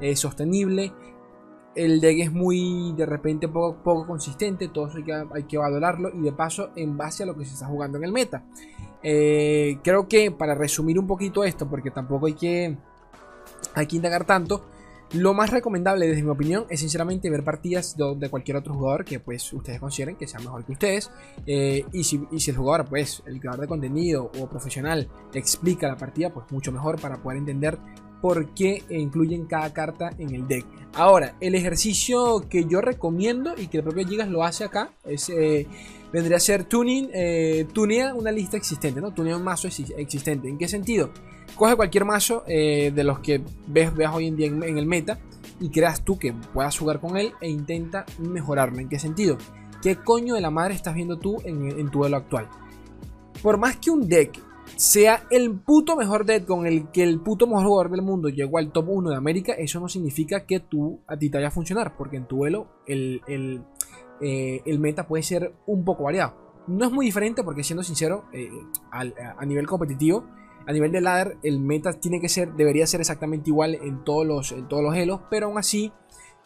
[0.00, 0.92] eh, sostenible?
[1.74, 5.58] El deck es muy, de repente, poco, poco consistente, todo eso hay que, hay que,
[5.58, 8.44] valorarlo y de paso en base a lo que se está jugando en el meta.
[9.02, 12.78] Eh, creo que para resumir un poquito esto, porque tampoco hay que,
[13.74, 14.64] hay que indagar tanto,
[15.12, 19.18] Lo más recomendable, desde mi opinión, es sinceramente ver partidas de, cualquier otro jugador que
[19.18, 21.10] pues ustedes consideren que sea mejor que ustedes.
[21.46, 26.32] Eh, y, si, el jugador, pues, el creador de contenido o profesional explica la partida,
[26.32, 27.76] pues mucho mejor para poder entender
[28.20, 30.64] por qué incluyen cada carta en el deck.
[30.94, 35.28] Ahora, el ejercicio que yo recomiendo y que el propio Gigas lo hace acá es
[35.30, 35.66] eh,
[36.12, 39.12] vendría a ser tuning, eh, tunea una lista existente, ¿no?
[39.12, 40.48] Tunea un mazo existente.
[40.48, 41.10] ¿En qué sentido?
[41.56, 45.18] Coge cualquier mazo eh, de los que ves, hoy en día en, el meta
[45.60, 48.78] y creas tú que puedas jugar con él e intenta mejorarlo.
[48.78, 49.36] ¿En qué sentido?
[49.82, 52.48] ¿Qué coño de la madre estás viendo tú en, tu duelo actual?
[53.42, 54.38] Por más que un deck
[54.76, 58.58] sea el puto mejor deck con el que el puto mejor jugador del mundo llegó
[58.58, 61.50] al top 1 de América, eso no significa que tú a ti te vaya a
[61.50, 63.20] funcionar, porque en tu duelo el,
[64.20, 66.50] eh, el meta puede ser un poco variado.
[66.66, 68.50] No es muy diferente porque siendo sincero, eh,
[68.92, 70.26] a, nivel competitivo,
[70.66, 74.26] a nivel de ladder, el meta tiene que ser, debería ser exactamente igual en todos
[74.26, 75.92] los, en todos los elos, pero aún así,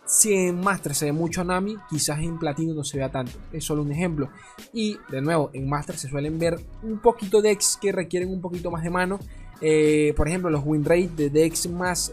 [0.06, 3.32] si en Master se ve mucho Nami, quizás en Platino no se vea tanto.
[3.52, 4.28] Es solo un ejemplo.
[4.72, 8.70] Y de nuevo, en Master se suelen ver un poquito decks que requieren un poquito
[8.70, 9.18] más de mano.
[9.60, 12.12] Eh, por ejemplo, los win rate de decks más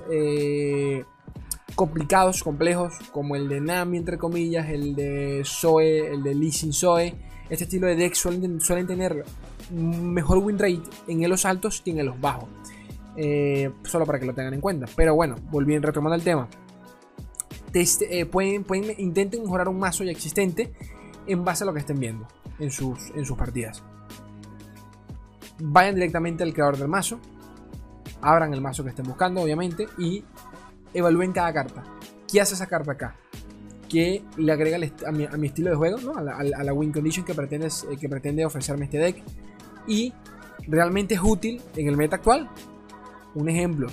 [1.75, 6.73] complicados, complejos, como el de Nami, entre comillas, el de Zoe, el de Lee Sin
[6.73, 7.15] Zoe.
[7.49, 9.25] Este estilo de decks suelen, tener
[9.71, 12.49] mejor win rate en los altos que en los bajos.
[13.15, 14.87] Eh, solo para que lo tengan en cuenta.
[14.95, 16.47] Pero bueno, volviendo, retomando el tema.
[17.73, 20.73] Eh, pueden, pueden, intenten mejorar un mazo ya existente
[21.25, 22.27] en base a lo que estén viendo
[22.59, 23.83] en sus, en sus partidas.
[25.59, 27.19] Vayan directamente al creador del mazo.
[28.21, 29.87] Abran el mazo que estén buscando, obviamente.
[29.97, 30.23] Y
[30.93, 31.83] evalúen cada carta.
[32.31, 33.15] ¿Qué hace esa carta acá?
[33.89, 35.97] ¿Qué le agrega a mi, estilo de juego?
[35.99, 36.15] ¿no?
[36.15, 39.21] A, la, win condition que pretende, eh, que pretende ofrecerme este deck.
[39.87, 40.13] Y
[40.67, 42.49] realmente es útil en el meta actual.
[43.35, 43.87] Un ejemplo.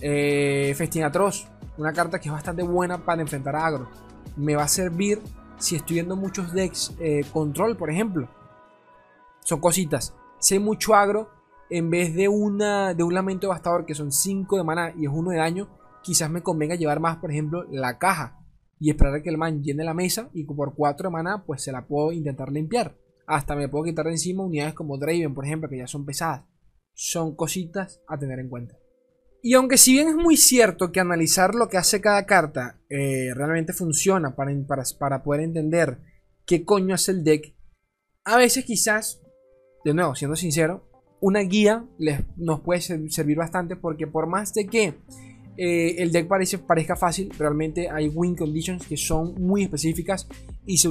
[0.00, 1.46] Eh, Festín Atroz.
[1.76, 3.88] Una carta que es bastante buena para enfrentar a agro.
[4.36, 5.20] Me va a servir
[5.58, 8.28] si estoy viendo muchos decks eh, control, por ejemplo.
[9.40, 10.14] Son cositas.
[10.38, 11.30] Sé mucho agro.
[11.70, 15.10] En vez de, una, de un lamento devastador que son 5 de mana y es
[15.12, 15.68] 1 de daño,
[16.02, 18.38] quizás me convenga llevar más, por ejemplo, la caja
[18.78, 21.62] y esperar a que el man llene la mesa y por 4 de mana pues
[21.62, 22.94] se la puedo intentar limpiar.
[23.26, 26.42] Hasta me puedo quitar de encima unidades como Draven, por ejemplo, que ya son pesadas.
[26.92, 28.76] Son cositas a tener en cuenta.
[29.42, 33.32] Y aunque si bien es muy cierto que analizar lo que hace cada carta eh,
[33.34, 34.52] realmente funciona para,
[34.98, 35.98] para, poder entender
[36.46, 37.54] qué coño hace el deck,
[38.24, 39.20] a veces quizás,
[39.84, 40.88] de nuevo, siendo sincero,
[41.20, 44.94] una guía les, nos puede servir bastante porque por más de que
[45.56, 50.26] eh, el deck parece, parezca fácil, realmente hay win conditions que son muy específicas
[50.66, 50.90] y se,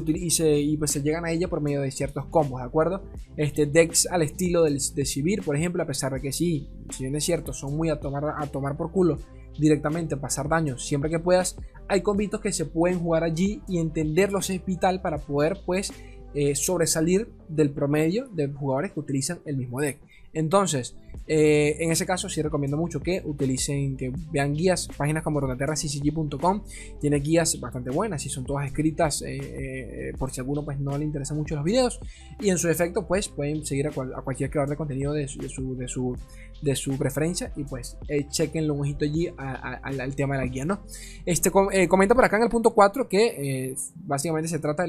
[0.78, 3.04] pues llegan a ella por medio de ciertos combos, ¿de acuerdo?
[3.36, 7.16] Este, decks al estilo de Sivir, por ejemplo, a pesar de que sí, si bien
[7.16, 9.18] es cierto, son muy a tomar, a tomar por culo
[9.58, 14.50] directamente, pasar daño siempre que puedas, hay combitos que se pueden jugar allí y entenderlos
[14.50, 15.92] es vital para poder pues
[16.34, 20.00] eh, sobresalir del promedio de jugadores que utilizan el mismo deck.
[20.34, 20.96] Entonces,
[21.28, 26.64] eh, en ese caso sí recomiendo mucho que utilicen, que vean guías, páginas como rotaterracccg.com,
[27.00, 30.80] tiene guías bastante buenas y son todas escritas eh, eh, por si a alguno pues
[30.80, 32.00] no le interesan mucho los videos
[32.42, 35.88] y en su efecto pues pueden seguir a, cualquier creador de contenido de su, de
[35.88, 36.18] su,
[36.62, 37.98] de su, preferencia y pues
[38.30, 40.82] chequenlo un ojito allí al tema de la guía, ¿no?
[41.26, 44.86] Este, comenta por acá en el punto 4 que básicamente se trata,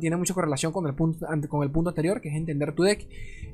[0.00, 3.06] tiene mucha correlación con el, punto, con el punto anterior que es entender tu deck,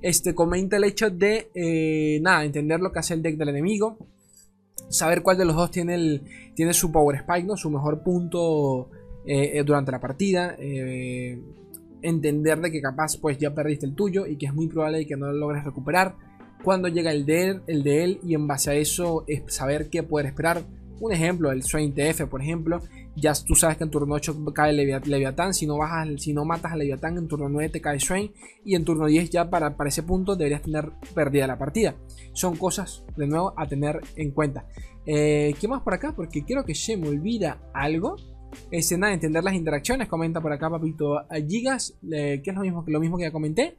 [0.02, 3.98] este comenta el hecho de eh, nada, entender lo que hace el deck del enemigo.
[4.88, 6.22] Saber cuál de los dos tiene, el,
[6.54, 7.56] tiene su power spike, ¿no?
[7.56, 8.90] su mejor punto
[9.26, 10.54] eh, durante la partida.
[10.58, 11.40] Eh,
[12.02, 15.16] entender de que capaz pues ya perdiste el tuyo y que es muy probable que
[15.16, 16.14] no lo logres recuperar.
[16.62, 19.88] Cuando llega el de él, el de él y en base a eso es saber
[19.88, 20.64] qué poder esperar.
[21.00, 22.80] Un ejemplo, el Swain TF, por ejemplo,
[23.16, 25.52] ya tú sabes que en turno 8 cae Leviatán.
[25.52, 28.32] Si no, bajas, si no matas a Leviatán, en turno 9 te cae Swain.
[28.64, 31.96] Y en turno 10 ya para, para ese punto deberías tener perdida la partida.
[32.32, 34.66] Son cosas, de nuevo, a tener en cuenta.
[35.06, 36.12] Eh, ¿Qué más por acá?
[36.14, 38.16] Porque creo que se me olvida algo.
[38.70, 40.08] Es nada, entender las interacciones.
[40.08, 41.22] Comenta por acá, papito.
[41.46, 43.76] Gigas, eh, que es lo mismo, lo mismo que ya comenté.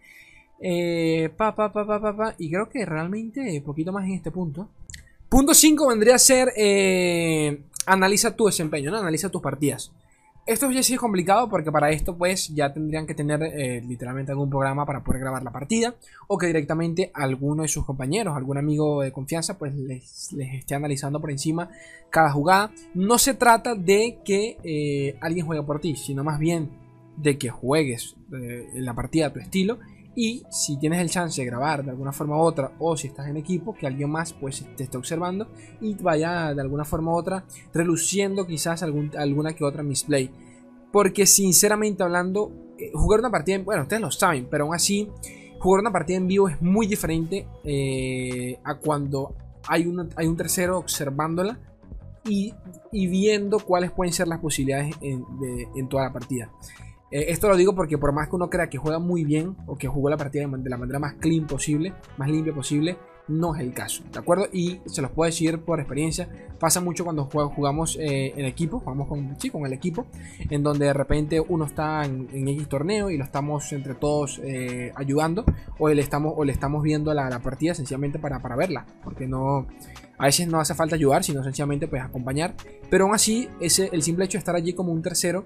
[0.59, 4.69] Eh, pa, pa, pa, pa, pa, y creo que realmente poquito más en este punto.
[5.29, 8.97] Punto 5 vendría a ser eh, analiza tu desempeño, ¿no?
[8.97, 9.91] Analiza tus partidas.
[10.45, 14.31] Esto ya sí es complicado porque para esto pues ya tendrían que tener eh, literalmente
[14.31, 15.95] algún programa para poder grabar la partida
[16.27, 21.19] o que directamente alguno de sus compañeros, algún amigo de confianza pues les, esté analizando
[21.19, 21.69] por encima
[22.09, 22.71] cada jugada.
[22.93, 26.69] No se trata de que eh, alguien juegue por ti, sino más bien
[27.17, 29.79] de que juegues la partida a tu estilo
[30.19, 33.27] Y si tienes el chance de grabar de alguna forma u otra, o si estás
[33.27, 35.47] en equipo, que alguien más pues te esté observando
[35.79, 40.31] y vaya de alguna forma u otra reluciendo quizás algún, alguna que otra misplay.
[40.91, 45.07] Porque sinceramente hablando, eh, jugar una partida, bueno, ustedes lo saben, pero aún así,
[45.59, 49.35] jugar una partida en vivo es muy diferente eh, a cuando
[49.67, 51.59] hay un, hay un tercero observándola
[52.25, 52.55] y,
[52.91, 56.49] viendo cuáles pueden ser las posibilidades en toda la partida.
[57.11, 59.77] Eh, esto lo digo porque por más que uno crea que juega muy bien o
[59.77, 63.61] que jugó la partida de la manera más clean posible, más limpia posible, no es
[63.61, 64.47] el caso, ¿de acuerdo?
[64.51, 69.07] Y se los puedo decir por experiencia, pasa mucho cuando jugamos eh, en equipo, jugamos
[69.07, 70.07] con, sí, con el equipo,
[70.49, 74.93] en donde de repente uno está en, X torneo y lo estamos entre todos eh,
[74.95, 75.43] ayudando,
[75.77, 79.27] o le estamos, o le estamos viendo la, la partida sencillamente para, para verla, porque
[79.27, 79.67] no...
[80.19, 82.55] A veces no hace falta ayudar, sino sencillamente pues acompañar.
[82.89, 85.45] Pero aún así, ese, el simple hecho de estar allí como un tercero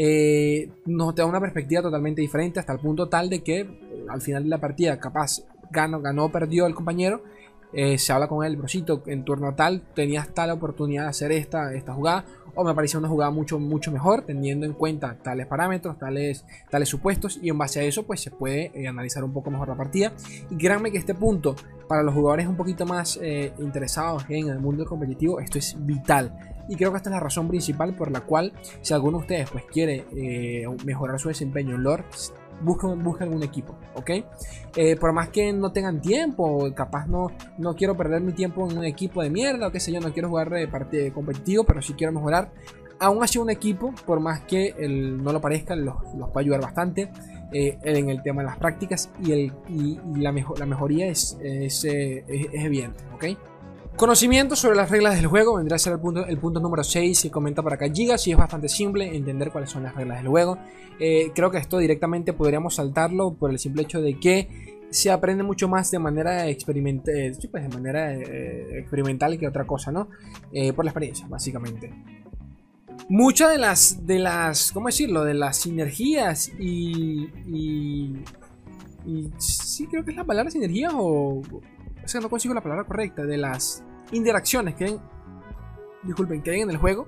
[0.00, 4.20] eh, nos da una perspectiva totalmente diferente hasta el punto tal de que eh, al
[4.22, 7.24] final de la partida capaz ganó, ganó perdió el compañero,
[7.72, 11.74] eh, se habla con él, brosito, en turno tal, tenías tal oportunidad de hacer esta,
[11.74, 12.24] esta jugada,
[12.60, 16.88] o me parecía una jugada mucho, mucho mejor, teniendo en cuenta tales parámetros, tales, tales
[16.88, 20.12] supuestos, y en base a eso, pues se puede analizar un poco mejor la partida.
[20.50, 21.54] Y créanme que este punto,
[21.88, 23.18] para los jugadores un poquito más
[23.60, 26.36] interesados en el mundo competitivo, esto es vital.
[26.68, 29.50] Y creo que esta es la razón principal por la cual, si alguno de ustedes
[29.50, 32.04] pues quiere eh, mejorar su desempeño en lore,
[32.62, 34.10] busquen, busquen un equipo, ¿ok?
[34.76, 38.78] Eh, por más que no tengan tiempo, capaz no, no quiero perder mi tiempo en
[38.78, 41.82] un equipo de mierda o qué sé yo, no quiero jugar de parte competitivo, pero
[41.82, 42.50] si quiero mejorar.
[43.00, 46.60] Aún así un equipo, por más que no lo parezca, los, los va a ayudar
[46.60, 47.10] bastante.
[47.50, 49.52] Eh, en el tema de las prácticas y, el,
[50.16, 53.24] la, mejor, la mejoría es, es, es, es evidente, ¿ok?
[53.98, 57.64] Conocimiento sobre las reglas del juego vendría a ser el punto, número 6 que comenta
[57.64, 60.56] por acá Gigas y es bastante simple entender cuáles son las reglas del juego.
[61.00, 65.42] Eh, creo que esto directamente podríamos saltarlo por el simple hecho de que se aprende
[65.42, 70.08] mucho más de manera, eh, pues de manera eh, experimental que otra cosa, ¿no?
[70.76, 71.92] por la experiencia, básicamente.
[73.08, 75.24] Muchas de las, de las, ¿cómo decirlo?
[75.24, 78.14] De las sinergias y, y,
[79.04, 81.42] y sí creo que es la palabra sinergia o...
[82.08, 83.26] O sea, no consigo la palabra correcta.
[83.26, 85.00] De las interacciones que hay,
[86.04, 87.06] disculpen, que hay en el juego,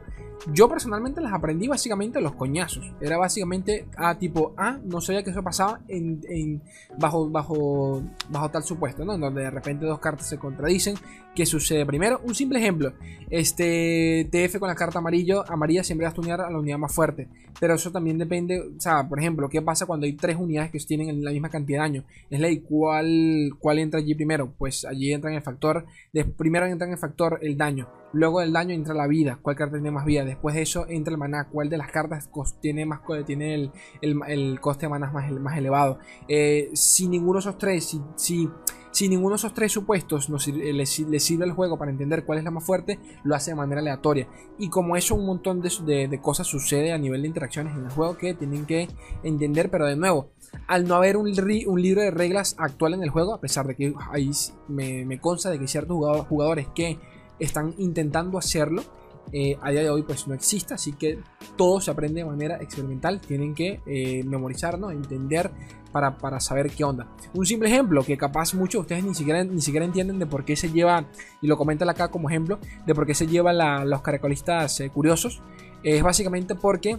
[0.52, 2.92] yo personalmente las aprendí básicamente a los coñazos.
[3.00, 6.62] Era básicamente a tipo, ah, no sabía que eso pasaba en,
[6.98, 9.16] bajo, bajo, bajo tal supuesto, ¿no?
[9.18, 10.96] Donde de repente dos cartas se contradicen.
[11.34, 12.20] ¿Qué sucede primero?
[12.24, 12.92] Un simple ejemplo.
[13.28, 16.92] Este TF con la carta amarillo, amarilla siempre va a tunear a la unidad más
[16.92, 17.28] fuerte.
[17.60, 20.78] Pero eso también depende, o sea, por ejemplo, ¿qué pasa cuando hay tres unidades que
[20.78, 22.04] tienen la misma cantidad de daño?
[22.30, 24.52] Es ley, ¿cuál, cuál entra allí primero?
[24.56, 27.88] Pues allí entra en el factor, de, primero entra en el factor el daño.
[28.12, 30.24] Luego del daño entra la vida, cuál carta tiene más vida.
[30.30, 34.60] Después de eso entra el maná, cuál de las cartas tiene, más, tiene el, el,
[34.60, 35.98] coste de maná más, más elevado.
[36.28, 38.48] Eh, si ninguno de esos tres, si, si,
[38.92, 42.44] si ninguno de esos tres supuestos le, le, sirve al juego para entender cuál es
[42.44, 44.28] la más fuerte, lo hace de manera aleatoria.
[44.56, 47.90] Y como eso, un montón de, de, cosas sucede a nivel de interacciones en el
[47.90, 48.88] juego que tienen que
[49.24, 50.30] entender, pero de nuevo,
[50.68, 53.74] al no haber un, un, libro de reglas actual en el juego, a pesar de
[53.74, 54.30] que ahí
[54.68, 57.00] me, me consta de que ciertos jugadores que
[57.40, 58.84] están intentando hacerlo.
[59.32, 61.18] Eh, a día de hoy pues no existe, así que
[61.56, 64.90] todo se aprende de manera experimental, tienen que eh, memorizar, ¿no?
[64.90, 65.50] entender
[65.92, 67.08] para, para, saber qué onda.
[67.34, 70.44] Un simple ejemplo que capaz muchos de ustedes ni siquiera, ni siquiera entienden de por
[70.44, 71.06] qué se lleva,
[71.40, 73.52] y lo comentan acá como ejemplo, de por qué se lleva
[73.84, 75.42] los caracolistas eh, curiosos,
[75.82, 76.98] es básicamente porque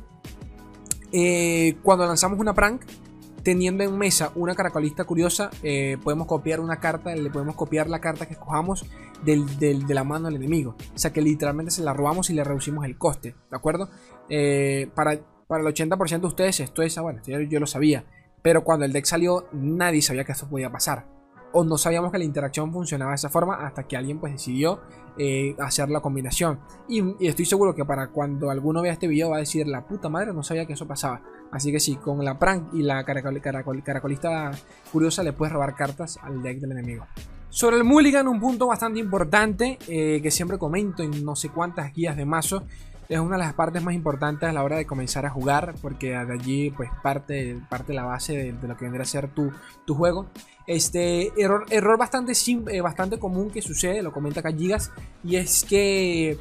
[1.83, 2.83] cuando lanzamos una prank,
[3.43, 7.99] teniendo en mesa una caracolista curiosa, eh, podemos copiar una carta, le podemos copiar la
[7.99, 8.85] carta que escojamos
[9.23, 10.75] del, de la mano del enemigo.
[10.93, 13.89] O sea que literalmente se la robamos y le reducimos el coste, ¿de acuerdo?
[14.29, 18.05] Eh, para, para el 80% de ustedes esto es, ah, bueno, yo, yo lo sabía.
[18.41, 21.05] Pero cuando el deck salió, nadie sabía que esto podía pasar
[21.53, 24.81] o no sabíamos que la interacción funcionaba de esa forma hasta que alguien pues decidió
[25.17, 26.59] eh, hacer la combinación.
[26.87, 30.09] Y, estoy seguro que para cuando alguno vea este video va a decir, la puta
[30.09, 31.21] madre, no sabía que eso pasaba.
[31.51, 34.51] Así que sí, con la prank y la caracolista
[34.91, 37.05] curiosa le puedes robar cartas al deck del enemigo.
[37.51, 41.93] Sobre el mulligan, un punto bastante importante eh, que siempre comento en no sé cuántas
[41.93, 42.63] guías de mazo
[43.09, 46.11] es una de las partes más importantes a la hora de comenzar a jugar, porque
[46.11, 49.51] de allí pues parte, parte la base de, lo que vendría a ser tu,
[49.85, 50.27] tu juego.
[50.65, 52.31] Este error, error bastante,
[52.69, 56.39] eh, bastante común que sucede, lo comenta acá Gigas, y es que,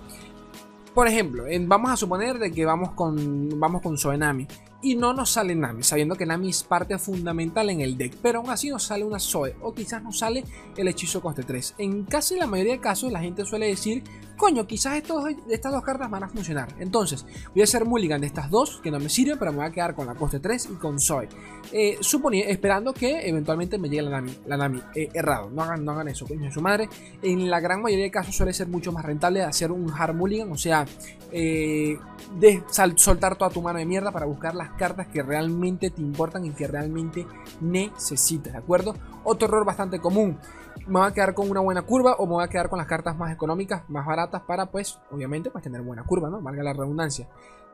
[0.94, 4.46] por ejemplo, vamos a suponer de que vamos con, vamos con Soenami.
[4.82, 8.38] Y no nos sale Nami, sabiendo que Nami es parte fundamental en el deck, pero
[8.38, 10.44] aún así nos sale una Zoe o quizás nos sale
[10.76, 11.74] el hechizo coste 3.
[11.78, 14.02] En casi la mayoría de casos la gente suele decir,
[14.40, 16.74] coño, quizás estas dos cartas van a funcionar.
[16.78, 19.66] Entonces, voy a hacer mulligan de estas dos que no me sirven, pero me voy
[19.66, 21.28] a quedar con la coste 3 y con Zoe.
[21.72, 21.98] Eh,
[22.46, 24.34] esperando que eventualmente me llegue la Nami.
[24.46, 26.88] La Nami, eh, errado, no hagan, no hagan eso, coño, su madre.
[27.20, 30.50] En la gran mayoría de casos suele ser mucho más rentable hacer un hard mulligan,
[30.50, 30.86] o sea,
[31.32, 31.98] eh,
[32.38, 32.62] de
[32.96, 36.50] soltar toda tu mano de mierda para buscar las cartas que realmente te importan y
[36.50, 37.26] que realmente
[37.60, 38.94] necesitas, ¿de acuerdo?
[39.24, 40.38] Otro error bastante común.
[40.86, 42.86] Me voy a quedar con una buena curva o me voy a quedar con las
[42.86, 46.40] cartas más económicas, más baratas para, pues, obviamente, pues tener buena curva, ¿no?
[46.40, 47.28] Valga la redundancia.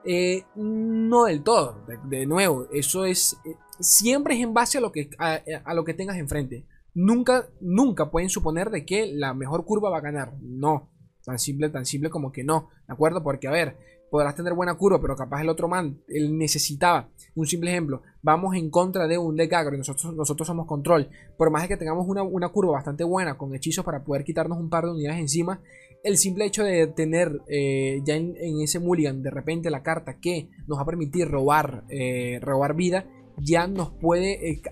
[0.04, 3.38] Eh, no del todo, de, nuevo, eso es...
[3.44, 6.64] Eh, siempre es en base a lo que, a, lo que tengas enfrente.
[6.94, 10.34] Nunca, nunca pueden suponer de que la mejor curva va a ganar.
[10.40, 10.88] No,
[11.24, 13.22] tan simple, tan simple como que no, ¿de acuerdo?
[13.22, 13.76] Porque, a ver,
[14.10, 17.08] podrás tener buena curva, pero capaz el otro man, él necesitaba.
[17.34, 21.08] Un simple ejemplo, vamos en contra de un deck agro y nosotros, nosotros somos control.
[21.36, 24.70] Por más de que tengamos una, curva bastante buena con hechizos para poder quitarnos un
[24.70, 25.60] par de unidades encima,
[26.04, 30.48] el simple hecho de tener eh, ya en, ese mulligan de repente la carta que
[30.66, 33.06] nos va a permitir robar, eh, robar vida,
[33.38, 34.62] ya nos puede eh,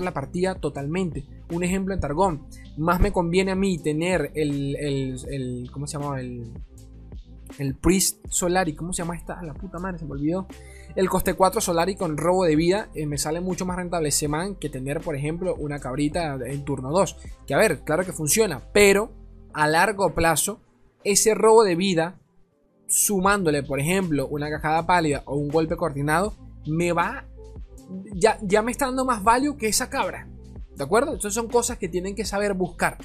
[0.00, 1.26] la partida totalmente.
[1.52, 5.98] Un ejemplo en Targón, más me conviene a mí tener el, el, el ¿cómo se
[5.98, 6.20] llama?
[6.20, 6.50] El,
[7.58, 9.42] el Priest Solari, ¿cómo se llama esta?
[9.42, 10.46] La puta madre, se me olvidó.
[10.96, 14.28] El coste 4 Solari con robo de vida eh, me sale mucho más rentable ese
[14.28, 17.16] man que tener, por ejemplo, una cabrita en turno 2.
[17.46, 19.12] Que a ver, claro que funciona, pero
[19.52, 20.60] a largo plazo,
[21.04, 22.18] ese robo de vida,
[22.86, 26.34] sumándole, por ejemplo, una cajada pálida o un golpe coordinado,
[26.66, 27.26] me va.
[28.14, 30.28] Ya, ya me está dando más value que esa cabra.
[30.76, 31.12] ¿De acuerdo?
[31.12, 32.98] Entonces son cosas que tienen que saber buscar.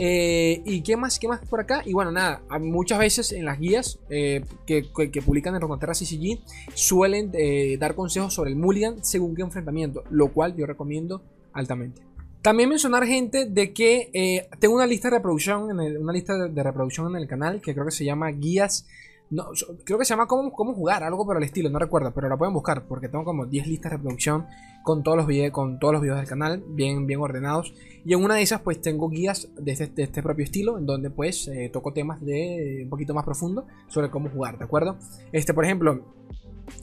[0.00, 1.82] Eh, ¿Y qué más, qué más por acá?
[1.84, 4.84] Y bueno, nada, muchas veces en las guías eh, que,
[5.26, 6.38] publican en Rocoterra CCG
[6.72, 11.20] suelen eh, dar consejos sobre el Mulligan según qué enfrentamiento, lo cual yo recomiendo
[11.52, 12.00] altamente.
[12.42, 17.08] También mencionar, gente, de que tengo una lista de reproducción, en una lista de reproducción
[17.08, 18.86] en el canal que creo que se llama Guías
[19.30, 19.48] no,
[19.84, 22.36] creo que se llama cómo, cómo, jugar, algo por el estilo, no recuerdo, pero la
[22.36, 24.46] pueden buscar porque tengo como 10 listas de reproducción
[24.82, 27.74] con todos los videos, con todos los videos del canal, bien, bien ordenados.
[28.04, 31.10] Y en una de esas pues tengo guías de este, este propio estilo, en donde
[31.10, 34.96] pues eh, toco temas de un poquito más profundo sobre cómo jugar, ¿de acuerdo?
[35.32, 36.00] Este, por ejemplo,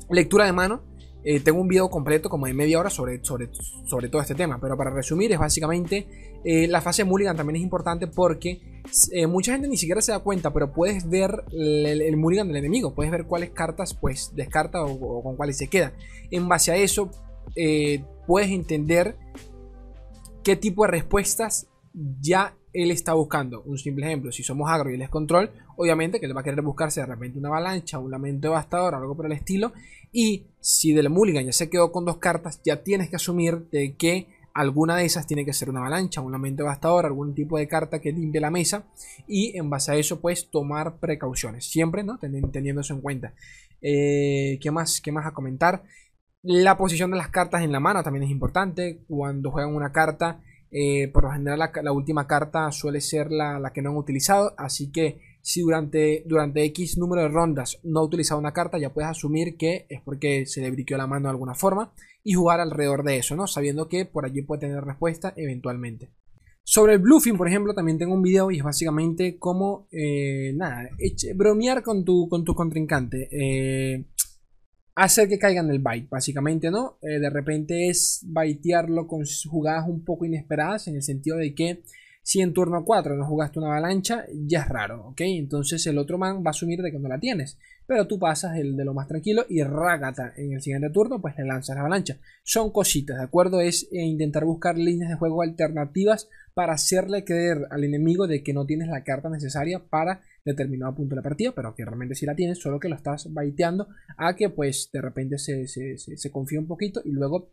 [0.09, 0.81] lectura de mano
[1.27, 3.49] eh, tengo un video completo como de media hora sobre, sobre,
[3.85, 6.07] sobre todo este tema, pero para resumir es básicamente
[6.45, 10.19] eh, la fase mulligan también es importante porque eh, mucha gente ni siquiera se da
[10.19, 15.23] cuenta, pero puedes ver el, mulligan del enemigo, puedes ver cuáles cartas pues descarta o,
[15.23, 15.93] con cuáles se queda.
[16.29, 17.09] En base a eso
[18.27, 19.17] puedes entender
[20.43, 21.67] qué tipo de respuestas
[22.21, 23.63] ya él está buscando.
[23.63, 26.43] Un simple ejemplo, si somos agro y él es control, obviamente que él va a
[26.43, 29.73] querer buscarse de repente una avalancha, un lamento devastador, algo por el estilo.
[30.11, 33.95] Y si del mulligan ya se quedó con dos cartas, ya tienes que asumir de
[33.95, 37.67] que alguna de esas tiene que ser una avalancha, un lamento devastador, algún tipo de
[37.67, 38.85] carta que limpie la mesa.
[39.27, 41.65] Y en base a eso, pues tomar precauciones.
[41.65, 42.17] Siempre, ¿no?
[42.17, 43.33] Teniendo eso en cuenta.
[43.81, 45.01] Eh, ¿Qué más?
[45.01, 45.83] ¿Qué más a comentar?
[46.41, 49.03] La posición de las cartas en la mano también es importante.
[49.07, 50.39] Cuando juegan una carta
[50.77, 54.91] eh, por lo general la, última carta suele ser la, que no han utilizado, así
[54.91, 59.11] que si durante, durante X número de rondas no ha utilizado una carta, ya puedes
[59.11, 63.03] asumir que es porque se le briqueó la mano de alguna forma y jugar alrededor
[63.03, 63.45] de eso, ¿no?
[63.45, 66.09] Sabiendo que por allí puede tener respuesta eventualmente.
[66.63, 70.89] Sobre el bluffing, por ejemplo, también tengo un video y es básicamente como, eh, nada,
[71.35, 73.29] bromear con tu, con tu contrincante.
[73.31, 74.03] Eh,
[74.95, 76.97] hacer que caigan el bite, básicamente, ¿no?
[77.03, 81.83] Eh, de repente es baitearlo con jugadas un poco inesperadas, en el sentido de que
[82.25, 85.21] si en turno 4 no jugaste una avalancha, ya es raro, ¿ok?
[85.21, 87.59] Entonces el otro man va a asumir de que no la tienes.
[87.85, 91.37] Pero tú pasas el de lo más tranquilo y rágata en el siguiente turno, pues
[91.37, 92.17] le lanzas la avalancha.
[92.43, 93.61] Son cositas, ¿de acuerdo?
[93.61, 98.53] Es eh, intentar buscar líneas de juego alternativas para hacerle creer al enemigo de que
[98.53, 102.25] no tienes la carta necesaria para determinado punto de la partida, pero que realmente sí
[102.25, 106.31] la tienes, solo que lo estás baiteando a que pues de repente se, se, se,
[106.31, 107.51] confía un poquito y luego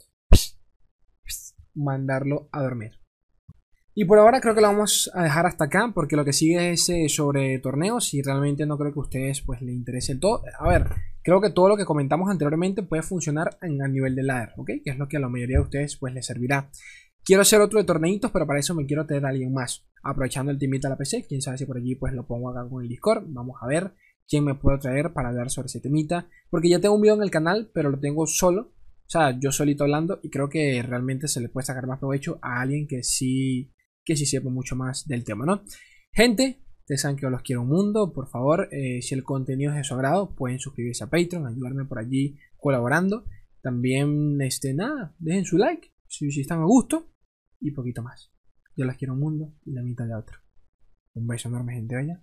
[1.74, 3.01] mandarlo a dormir.
[3.94, 6.70] Y por ahora creo que lo vamos a dejar hasta acá porque lo que sigue
[6.70, 10.42] es eh, sobre torneos y realmente no creo que a ustedes pues les interese todo.
[10.58, 10.86] A ver,
[11.22, 14.70] creo que todo lo que comentamos anteriormente puede funcionar a nivel de ladder, ¿ok?
[14.82, 16.70] Que es lo que a la mayoría de ustedes pues les servirá.
[17.22, 19.86] Quiero hacer otro de torneitos, pero para eso me quiero tener a alguien más.
[20.02, 22.66] Aprovechando el timito a la PC, quién sabe si por allí pues lo pongo acá
[22.66, 23.24] con el Discord.
[23.28, 23.92] Vamos a ver
[24.26, 26.28] quién me puedo traer para hablar sobre ese temita.
[26.48, 28.72] Porque ya tengo un video en el canal, pero lo tengo solo.
[29.06, 32.38] O sea, yo solito hablando y creo que realmente se le puede sacar más provecho
[32.40, 33.70] a alguien que sí
[34.04, 35.62] que sí sepa mucho más del tema, ¿no?
[36.12, 39.72] Gente, ustedes saben que yo los quiero un mundo, por favor, eh, si el contenido
[39.72, 43.24] es de su agrado, pueden suscribirse a Patreon, ayudarme por allí colaborando.
[43.62, 47.08] También, este, nada, dejen su like si, si están a gusto
[47.60, 48.32] y poquito más.
[48.76, 50.38] Yo las quiero un mundo y la mitad de otro.
[51.14, 51.94] Un beso enorme, gente.
[51.94, 52.22] Vaya.